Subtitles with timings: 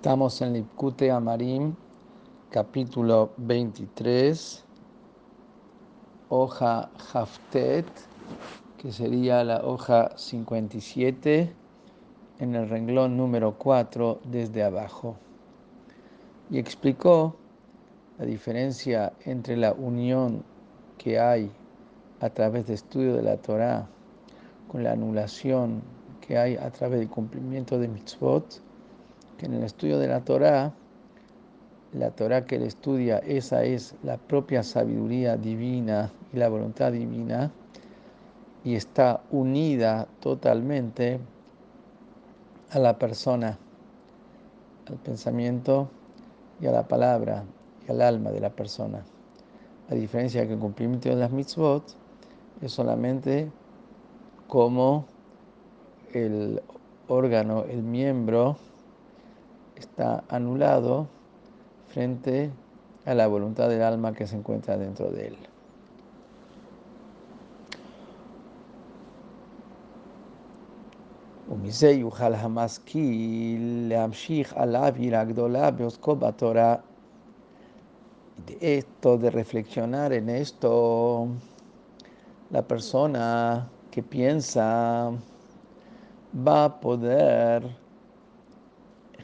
[0.00, 1.74] Estamos en Lipkute Amarim,
[2.48, 4.64] capítulo 23,
[6.30, 7.84] hoja Haftet,
[8.78, 11.52] que sería la hoja 57,
[12.38, 15.16] en el renglón número 4 desde abajo.
[16.48, 17.36] Y explicó
[18.18, 20.44] la diferencia entre la unión
[20.96, 21.50] que hay
[22.20, 23.86] a través del estudio de la Torah
[24.66, 25.82] con la anulación
[26.22, 28.62] que hay a través del cumplimiento de mitzvot
[29.40, 30.74] que en el estudio de la Torá,
[31.94, 37.50] la Torá que él estudia, esa es la propia sabiduría divina y la voluntad divina,
[38.64, 41.20] y está unida totalmente
[42.70, 43.56] a la persona,
[44.86, 45.88] al pensamiento
[46.60, 47.44] y a la palabra
[47.88, 49.02] y al alma de la persona.
[49.88, 51.82] La diferencia que el cumplimiento de las mitzvot
[52.60, 53.50] es solamente
[54.48, 55.06] como
[56.12, 56.60] el
[57.08, 58.58] órgano, el miembro,
[59.80, 61.08] está anulado
[61.88, 62.50] frente
[63.04, 65.36] a la voluntad del alma que se encuentra dentro de él.
[78.46, 81.28] De esto, de reflexionar en esto,
[82.50, 85.10] la persona que piensa
[86.34, 87.76] va a poder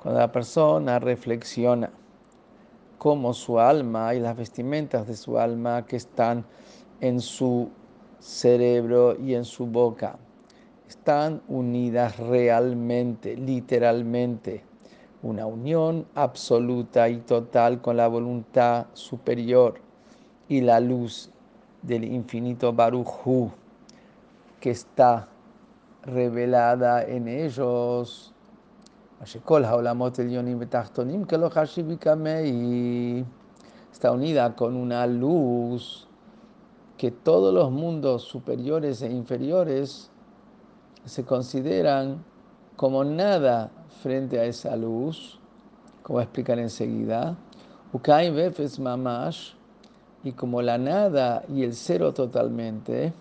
[0.00, 1.90] cuando la persona reflexiona
[2.96, 6.46] cómo su alma y las vestimentas de su alma que están
[7.02, 7.68] en su
[8.18, 10.18] cerebro y en su boca
[10.88, 14.64] están unidas realmente, literalmente,
[15.22, 19.74] una unión absoluta y total con la voluntad superior
[20.48, 21.30] y la luz
[21.82, 23.52] del infinito Baruch
[24.60, 25.28] que está
[26.02, 28.34] revelada en ellos
[33.92, 36.08] está unida con una luz
[36.96, 40.10] que todos los mundos superiores e inferiores
[41.04, 42.24] se consideran
[42.76, 43.04] como
[44.02, 45.38] frente a esa luz,
[46.02, 47.36] como explicar enseguida.
[48.78, 49.52] mamash,
[50.24, 53.12] y como la nada y el cero totalmente,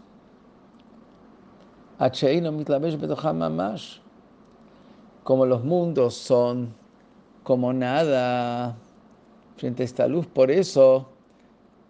[3.34, 4.00] mamash
[5.24, 6.74] como los mundos son
[7.44, 8.78] como nada
[9.58, 10.28] frente a esta luz.
[10.28, 11.10] Por eso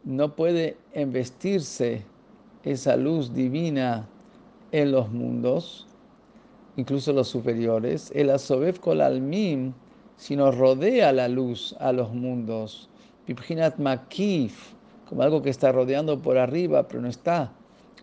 [0.03, 2.03] no puede investirse
[2.63, 4.07] esa luz divina
[4.71, 5.87] en los mundos,
[6.77, 8.11] incluso los superiores.
[8.15, 9.73] El asobev kol almim,
[10.17, 12.89] sino rodea la luz a los mundos.
[13.25, 14.73] Piphinat makif,
[15.07, 17.51] como algo que está rodeando por arriba, pero no está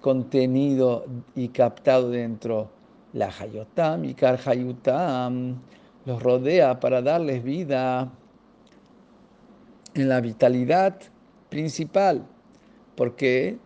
[0.00, 1.04] contenido
[1.34, 2.75] y captado dentro
[3.16, 5.56] la Hayotam y Hayutam
[6.04, 8.12] los rodea para darles vida
[9.94, 11.00] en la vitalidad
[11.48, 12.26] principal,
[12.94, 13.58] porque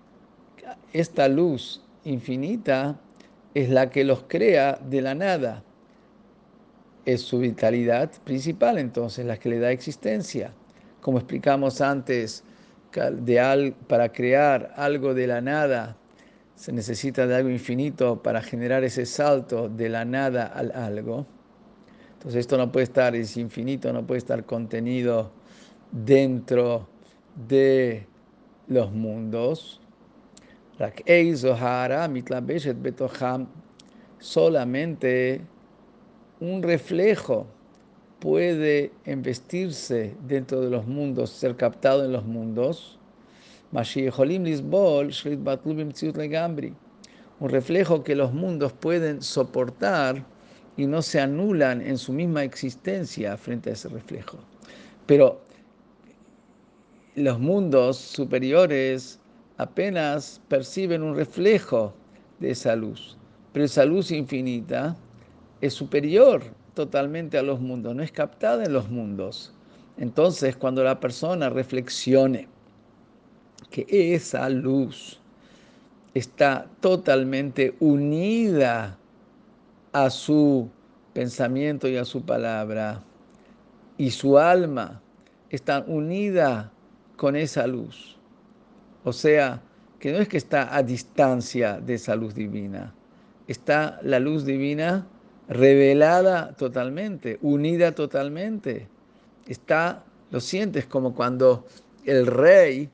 [0.93, 2.99] esta luz infinita
[3.55, 5.65] es la que los crea de la nada.
[7.05, 10.53] Es su vitalidad principal, entonces, la que le da existencia.
[11.01, 12.45] Como explicamos antes,
[12.93, 15.97] de para crear algo de la nada
[16.61, 21.25] se necesita de algo infinito para generar ese salto de la nada al algo.
[22.13, 25.33] Entonces esto no puede estar, es infinito, no puede estar contenido
[25.91, 26.87] dentro
[27.49, 28.07] de
[28.69, 29.81] los mundos.
[34.19, 35.41] Solamente
[36.41, 37.47] un reflejo
[38.19, 43.00] puede investirse dentro de los mundos, ser captado en los mundos
[47.41, 50.25] un reflejo que los mundos pueden soportar
[50.77, 54.39] y no se anulan en su misma existencia frente a ese reflejo.
[55.07, 55.41] Pero
[57.15, 59.21] los mundos superiores
[59.57, 61.95] apenas perciben un reflejo
[62.41, 63.17] de esa luz,
[63.53, 64.97] pero esa luz infinita
[65.61, 66.43] es superior
[66.75, 69.53] totalmente a los mundos, no es captada en los mundos.
[69.97, 72.49] Entonces, cuando la persona reflexione,
[73.69, 75.21] que esa luz
[76.15, 78.99] está totalmente unida
[79.93, 80.69] a su
[81.13, 83.03] pensamiento y a su palabra,
[83.99, 85.01] y su alma
[85.51, 86.69] están unidas
[87.17, 88.17] con esa luz.
[89.05, 89.63] O sea,
[89.99, 92.95] que no es que está a distancia de esa luz divina,
[93.47, 95.07] está la luz divina
[95.49, 98.89] revelada totalmente, unida totalmente.
[99.47, 101.67] Está, lo sientes como cuando
[102.05, 102.89] el rey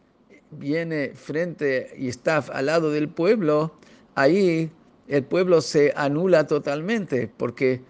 [0.50, 3.72] viene frente y está al lado del pueblo,
[4.14, 4.70] ahí
[5.08, 7.82] el pueblo se anula totalmente, porque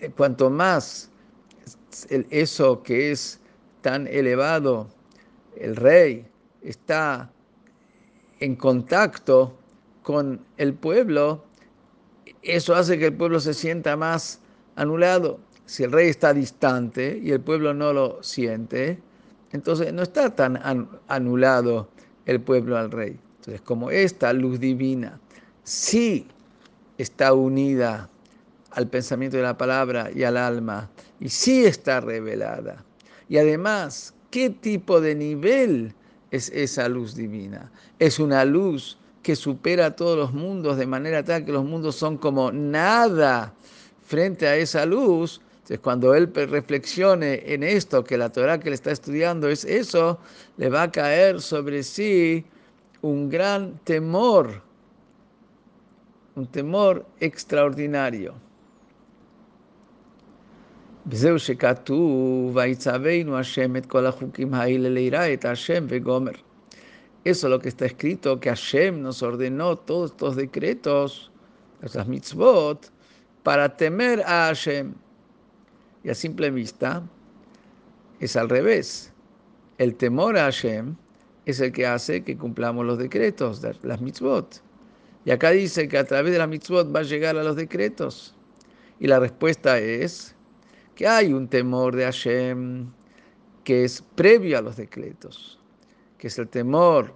[0.00, 1.10] eh, cuanto más
[2.30, 3.40] eso que es
[3.82, 4.88] tan elevado,
[5.56, 6.26] el rey
[6.62, 7.30] está
[8.40, 9.56] en contacto
[10.02, 11.44] con el pueblo,
[12.42, 14.40] eso hace que el pueblo se sienta más
[14.76, 15.38] anulado.
[15.64, 18.98] Si el rey está distante y el pueblo no lo siente,
[19.52, 20.60] entonces no está tan
[21.08, 21.88] anulado
[22.26, 23.18] el pueblo al rey.
[23.38, 25.18] Entonces, como esta luz divina
[25.64, 26.26] sí
[26.98, 28.08] está unida
[28.70, 30.88] al pensamiento de la palabra y al alma,
[31.20, 32.84] y sí está revelada.
[33.28, 35.94] Y además, ¿qué tipo de nivel
[36.30, 37.70] es esa luz divina?
[37.98, 42.16] Es una luz que supera todos los mundos de manera tal que los mundos son
[42.16, 43.52] como nada
[44.04, 45.40] frente a esa luz.
[45.61, 50.17] Entonces, cuando él reflexione en esto, que la Torah que le está estudiando es eso,
[50.57, 52.45] le va a caer sobre sí
[53.01, 54.61] un gran temor,
[56.35, 58.33] un temor extraordinario.
[61.09, 66.31] וזהו שכתוב, ויצווינו השם את כל החוקים האלה ליראה את השם וגומר.
[67.25, 71.29] Eso es lo que está escrito, que Hashem nos ordenó todos estos decretos,
[71.81, 72.89] estas mitzvot,
[73.43, 74.93] para temer a Hashem.
[76.04, 77.02] Y a simple vista
[78.20, 79.12] es al revés.
[79.78, 80.96] El temor a Hashem
[81.46, 84.62] es el que hace que cumplamos los decretos, las mitzvot.
[85.24, 88.34] Y acá dice que a través de las mitzvot va a llegar a los decretos.
[89.00, 90.34] Y la respuesta es
[90.94, 92.90] que hay un temor de Hashem
[93.64, 95.58] que es previo a los decretos
[96.22, 97.12] que es el temor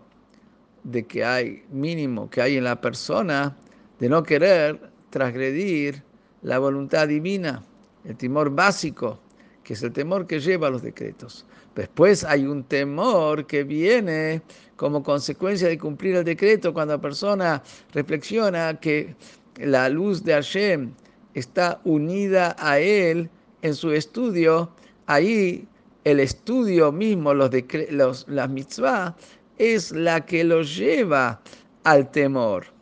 [0.82, 3.56] de que hay mínimo que hay en la persona
[4.00, 6.02] de no querer transgredir
[6.42, 7.62] la voluntad divina,
[8.06, 9.18] el temor básico,
[9.64, 11.44] que es el temor que lleva a los decretos.
[11.74, 14.40] Después hay un temor que viene
[14.76, 17.62] como consecuencia de cumplir el decreto cuando la persona
[17.92, 19.14] reflexiona que
[19.56, 20.92] la luz de Hashem
[21.34, 23.28] está unida a él
[23.62, 24.70] en su estudio,
[25.06, 25.66] ahí
[26.04, 27.50] el estudio mismo, los,
[27.90, 29.16] los las mitzvah,
[29.58, 31.40] es la que los lleva
[31.84, 32.75] al temor.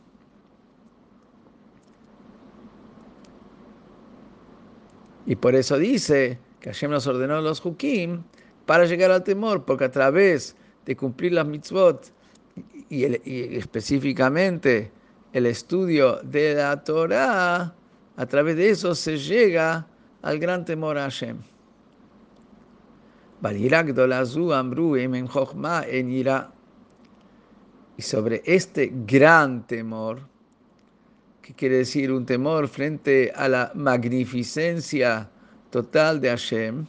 [5.26, 8.22] Y por eso dice que Hashem nos ordenó los hukim
[8.66, 12.12] para llegar al temor, porque a través de cumplir las mitzvot
[12.88, 14.90] y, y específicamente
[15.32, 17.74] el estudio de la Torah,
[18.16, 19.86] a través de eso se llega
[20.22, 21.38] al gran temor a Hashem.
[27.96, 30.20] Y sobre este gran temor,
[31.44, 35.28] que quiere decir un temor frente a la magnificencia
[35.70, 36.86] total de Hashem,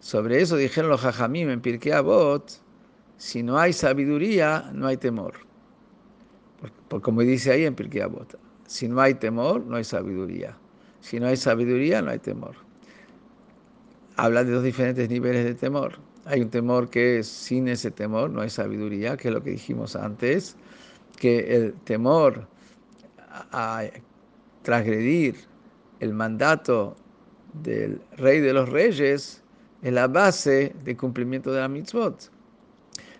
[0.00, 2.60] sobre eso dijeron los Jajamim en Pirkei Avot,
[3.16, 5.32] si no hay sabiduría, no hay temor.
[6.88, 10.54] Por, como dice ahí en Pirkei Avot, si no hay temor, no hay sabiduría.
[11.00, 12.66] Si no hay sabiduría, no hay temor
[14.16, 15.94] habla de dos diferentes niveles de temor.
[16.24, 19.50] Hay un temor que es sin ese temor, no hay sabiduría, que es lo que
[19.50, 20.56] dijimos antes,
[21.18, 22.48] que el temor
[23.52, 23.84] a
[24.62, 25.36] transgredir
[26.00, 26.96] el mandato
[27.62, 29.42] del rey de los reyes
[29.82, 32.30] es la base de cumplimiento de la mitzvot.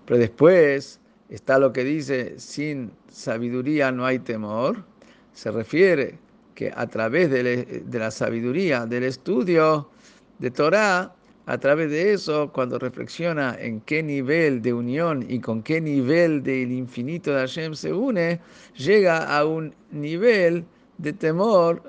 [0.04, 4.85] Pero después está lo que dice, sin sabiduría no hay temor,
[5.32, 6.18] se refiere
[6.54, 9.90] que a través de, la sabiduría, del estudio,
[10.38, 11.14] de Torah,
[11.47, 16.43] a través de eso, cuando reflexiona en qué nivel de unión y con qué nivel
[16.43, 18.41] del infinito de Hashem se une,
[18.75, 20.65] llega a un nivel
[20.99, 21.83] de temor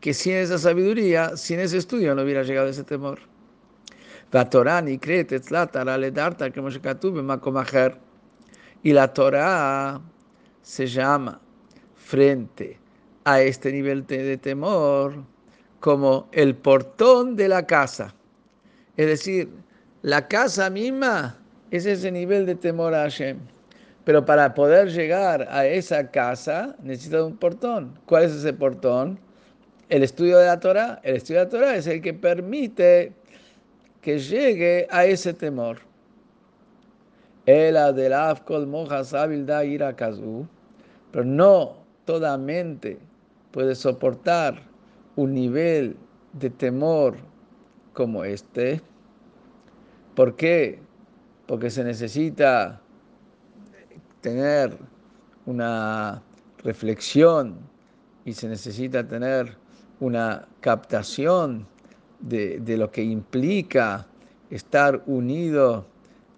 [0.00, 3.18] que sin esa sabiduría, sin ese estudio, no hubiera llegado ese temor.
[8.84, 10.00] Y la Torah
[10.62, 11.40] se llama
[11.96, 12.78] frente
[13.24, 15.31] a este nivel de temor
[15.82, 18.14] como el portón de la casa.
[18.96, 19.50] Es decir,
[20.02, 21.36] la casa misma
[21.72, 23.38] es ese nivel de temor a Hashem.
[24.04, 27.98] Pero para poder llegar a esa casa necesita un portón.
[28.06, 29.18] ¿Cuál es ese portón?
[29.88, 31.00] El estudio de la Torah.
[31.02, 33.12] El estudio de la Torah es el que permite
[34.00, 35.78] que llegue a ese temor.
[37.44, 37.76] El
[41.10, 42.98] pero no toda mente
[43.50, 44.71] puede soportar
[45.16, 45.96] un nivel
[46.32, 47.16] de temor
[47.92, 48.80] como este.
[50.14, 50.80] ¿Por qué?
[51.46, 52.80] Porque se necesita
[54.20, 54.76] tener
[55.46, 56.22] una
[56.62, 57.56] reflexión
[58.24, 59.56] y se necesita tener
[60.00, 61.66] una captación
[62.20, 64.06] de, lo que implica
[64.50, 65.86] estar unido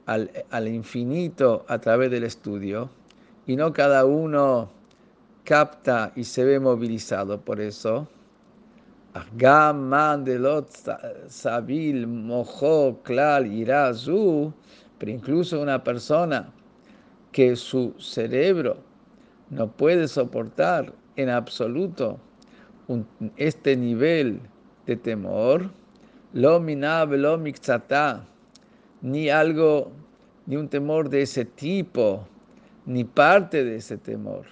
[0.07, 2.91] al, al, infinito a través del estudio
[3.47, 4.71] y no cada uno
[5.45, 8.09] capta y se ve movilizado por eso.
[11.29, 14.53] Sabil, Mojo, Klal, Irazu,
[14.99, 16.53] pero incluso una persona
[17.31, 18.77] que su cerebro
[19.51, 22.19] no puede soportar en absoluto
[23.37, 24.41] este nivel
[24.87, 25.71] de temor,
[26.33, 27.41] lo minab, lo
[29.01, 29.93] ni algo,
[30.47, 32.27] ni un temor de ese tipo,
[32.85, 34.45] ni parte de ese temor.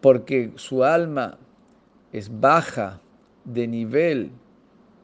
[0.00, 1.38] Porque su alma
[2.12, 3.00] es baja
[3.44, 4.30] de nivel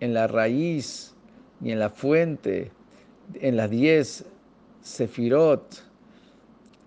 [0.01, 1.15] en la raíz
[1.61, 2.73] ni en la fuente,
[3.35, 4.25] en las diez
[4.81, 5.85] sefirot,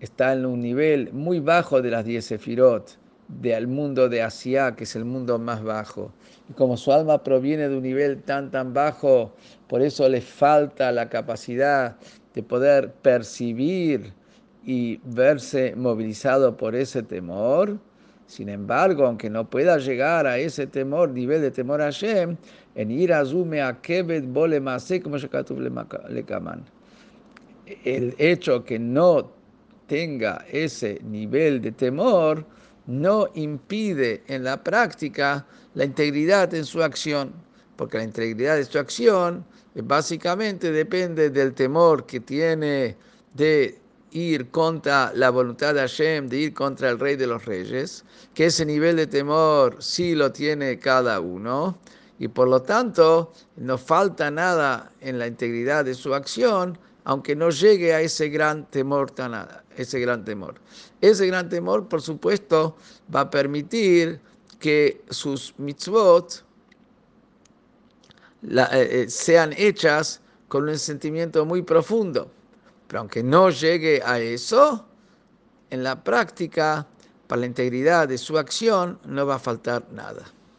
[0.00, 4.84] está en un nivel muy bajo de las diez sefirot, del mundo de Asia, que
[4.84, 6.12] es el mundo más bajo.
[6.50, 9.32] Y como su alma proviene de un nivel tan, tan bajo,
[9.66, 11.96] por eso le falta la capacidad
[12.34, 14.12] de poder percibir
[14.64, 17.78] y verse movilizado por ese temor.
[18.26, 22.36] Sin embargo, aunque no pueda llegar a ese temor, nivel de temor a Hashem,
[22.74, 24.60] en ir a Zume a Kebet Bole
[25.02, 26.24] como le
[27.84, 29.30] El hecho que no
[29.86, 32.44] tenga ese nivel de temor
[32.86, 37.32] no impide en la práctica la integridad en su acción,
[37.76, 42.96] porque la integridad de su acción básicamente depende del temor que tiene
[43.34, 43.78] de
[44.12, 48.46] ir contra la voluntad de Hashem, de ir contra el rey de los reyes, que
[48.46, 51.76] ese nivel de temor sí lo tiene cada uno,
[52.20, 57.50] y por lo tanto no falta nada en la integridad de su acción, aunque no
[57.50, 60.54] llegue a ese gran temor tan ese gran temor.
[61.00, 62.76] Ese gran temor, por supuesto,
[63.14, 64.20] va a permitir
[64.60, 66.44] que sus mitzvot
[68.46, 72.30] eh, eh, sean hechas con un sentimiento muy profundo.
[72.86, 74.86] Pero aunque no llegue a eso,
[75.70, 76.86] en la práctica,
[77.26, 80.24] para la integridad de su acción, no va a faltar nada.